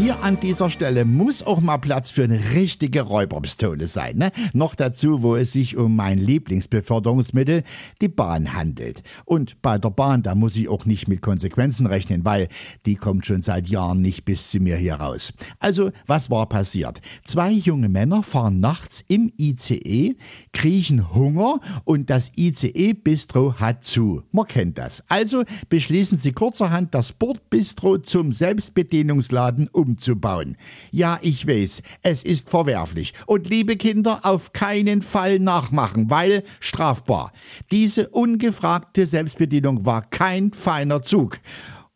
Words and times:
Hier 0.00 0.22
an 0.22 0.40
dieser 0.40 0.70
Stelle 0.70 1.04
muss 1.04 1.42
auch 1.42 1.60
mal 1.60 1.76
Platz 1.76 2.10
für 2.10 2.24
eine 2.24 2.54
richtige 2.54 3.02
Räuberpistole 3.02 3.86
sein. 3.86 4.16
Ne? 4.16 4.32
Noch 4.54 4.74
dazu, 4.74 5.20
wo 5.20 5.36
es 5.36 5.52
sich 5.52 5.76
um 5.76 5.94
mein 5.94 6.16
Lieblingsbeförderungsmittel, 6.16 7.64
die 8.00 8.08
Bahn, 8.08 8.54
handelt. 8.54 9.02
Und 9.26 9.60
bei 9.60 9.76
der 9.76 9.90
Bahn, 9.90 10.22
da 10.22 10.34
muss 10.34 10.56
ich 10.56 10.70
auch 10.70 10.86
nicht 10.86 11.06
mit 11.06 11.20
Konsequenzen 11.20 11.86
rechnen, 11.86 12.24
weil 12.24 12.48
die 12.86 12.94
kommt 12.94 13.26
schon 13.26 13.42
seit 13.42 13.68
Jahren 13.68 14.00
nicht 14.00 14.24
bis 14.24 14.50
zu 14.50 14.60
mir 14.60 14.76
hier 14.78 14.94
raus. 14.94 15.34
Also, 15.58 15.90
was 16.06 16.30
war 16.30 16.48
passiert? 16.48 17.02
Zwei 17.22 17.50
junge 17.50 17.90
Männer 17.90 18.22
fahren 18.22 18.58
nachts 18.58 19.04
im 19.06 19.30
ICE, 19.36 20.16
kriechen 20.54 21.12
Hunger 21.12 21.60
und 21.84 22.08
das 22.08 22.30
ICE-Bistro 22.38 23.56
hat 23.56 23.84
zu. 23.84 24.22
Man 24.32 24.46
kennt 24.46 24.78
das. 24.78 25.04
Also 25.08 25.44
beschließen 25.68 26.16
sie 26.16 26.32
kurzerhand, 26.32 26.94
das 26.94 27.12
Bordbistro 27.12 27.98
zum 27.98 28.32
Selbstbedienungsladen 28.32 29.68
um 29.70 29.89
umzubauen. 29.90 30.56
Ja, 30.90 31.18
ich 31.22 31.46
weiß, 31.46 31.82
es 32.02 32.22
ist 32.22 32.50
verwerflich. 32.50 33.12
Und 33.26 33.48
liebe 33.48 33.76
Kinder, 33.76 34.20
auf 34.22 34.52
keinen 34.52 35.02
Fall 35.02 35.38
nachmachen, 35.38 36.10
weil 36.10 36.42
strafbar. 36.60 37.32
Diese 37.70 38.08
ungefragte 38.08 39.06
Selbstbedienung 39.06 39.84
war 39.84 40.02
kein 40.02 40.52
feiner 40.52 41.02
Zug. 41.02 41.38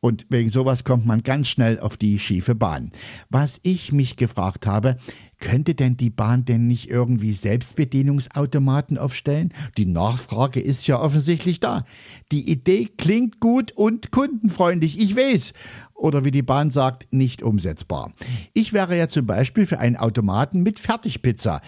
Und 0.05 0.27
wegen 0.29 0.51
sowas 0.51 0.85
kommt 0.85 1.07
man 1.07 1.23
ganz 1.23 1.49
schnell 1.49 1.81
auf 1.81 1.97
die 1.97 2.19
schiefe 2.19 2.55
Bahn. 2.55 2.91
Was 3.31 3.59
ich 3.63 3.91
mich 3.91 4.17
gefragt 4.17 4.67
habe, 4.67 4.99
könnte 5.41 5.75
denn 5.75 5.97
die 5.97 6.11
Bahn 6.11 6.45
denn 6.45 6.67
nicht 6.67 6.91
irgendwie 6.91 7.33
Selbstbedienungsautomaten 7.33 8.99
aufstellen? 8.99 9.55
Die 9.79 9.87
Nachfrage 9.87 10.61
ist 10.61 10.87
ja 10.87 11.01
offensichtlich 11.01 11.59
da. 11.59 11.87
Die 12.33 12.51
Idee 12.51 12.91
klingt 12.99 13.41
gut 13.41 13.73
und 13.73 14.11
kundenfreundlich, 14.11 15.01
ich 15.01 15.17
weiß. 15.17 15.55
Oder 15.95 16.27
wie 16.27 16.33
die 16.33 16.43
Bahn 16.43 16.71
sagt, 16.71 17.11
nicht 17.11 17.43
umsetzbar. 17.43 18.13
Ich 18.53 18.75
wäre 18.75 18.99
ja 18.99 19.09
zum 19.09 19.25
Beispiel 19.25 19.65
für 19.65 19.79
einen 19.79 19.97
Automaten 19.97 20.63
mit 20.63 20.81
Fertigpizza 20.81 21.63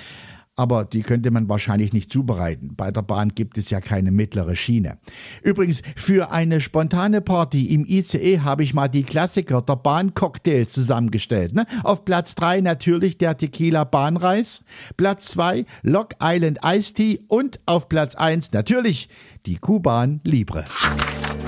aber 0.57 0.85
die 0.85 1.03
könnte 1.03 1.31
man 1.31 1.49
wahrscheinlich 1.49 1.93
nicht 1.93 2.11
zubereiten. 2.11 2.75
Bei 2.77 2.91
der 2.91 3.03
Bahn 3.03 3.31
gibt 3.35 3.59
es 3.59 3.71
ja 3.71 3.81
keine 3.81 4.11
mittlere 4.11 4.57
Schiene. 4.57 4.99
Übrigens, 5.43 5.83
für 5.95 6.33
eine 6.33 6.61
spontane 6.61 7.21
Party 7.21 7.67
im 7.67 7.85
ICE 7.87 8.41
habe 8.41 8.63
ich 8.63 8.75
mal 8.75 8.89
die 8.89 9.05
Klassiker 9.05 9.63
der 9.63 9.77
Bahncocktail 9.77 10.67
zusammengestellt. 10.67 11.55
Ne? 11.55 11.67
Auf 11.85 12.05
Platz 12.05 12.35
drei 12.35 12.61
natürlich 12.61 13.19
der 13.19 13.37
Tequila 13.37 13.85
Bahnreis, 13.85 14.63
Platz 14.97 15.29
zwei 15.29 15.67
Lock 15.83 16.15
Island 16.23 16.59
Iced 16.65 16.97
Tea 16.97 17.21
und 17.29 17.61
auf 17.67 17.89
Platz 17.89 18.15
eins 18.15 18.53
natürlich 18.53 19.09
die 19.45 19.57
Kuban 19.57 20.21
Libre. 20.25 20.65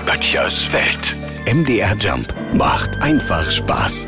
Böttchers 0.05 0.71
Welt. 0.71 1.15
MDR 1.51 1.95
Jump 1.97 2.33
macht 2.53 3.01
einfach 3.01 3.49
Spaß. 3.49 4.07